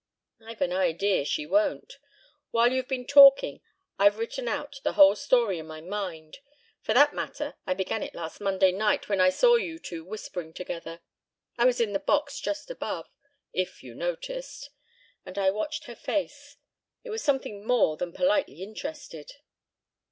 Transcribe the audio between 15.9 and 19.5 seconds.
face. It was something more than politely interested."